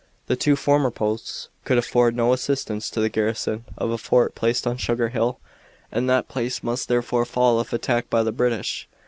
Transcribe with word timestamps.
The 0.25 0.35
two 0.35 0.55
former 0.55 0.89
posts 0.89 1.49
could 1.63 1.77
afford 1.77 2.15
no 2.15 2.33
assistance 2.33 2.89
to 2.89 2.99
the 2.99 3.07
garrison 3.07 3.65
of 3.77 3.91
a 3.91 3.99
fort 3.99 4.33
placed 4.33 4.65
on 4.65 4.77
Sugar 4.77 5.09
Hill, 5.09 5.39
and 5.91 6.09
that 6.09 6.27
place 6.27 6.63
must 6.63 6.87
therefore 6.87 7.23
fall 7.23 7.61
if 7.61 7.71
attacked 7.71 8.09
by 8.09 8.23
the 8.23 8.31
British. 8.31 8.89